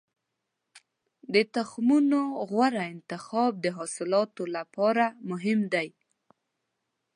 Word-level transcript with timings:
د 1.33 1.35
تخمونو 1.55 2.21
غوره 2.49 2.83
انتخاب 2.95 3.51
د 3.63 3.65
حاصلاتو 3.77 4.43
لپاره 4.55 5.05
مهم 5.29 5.59
دی. 5.73 5.87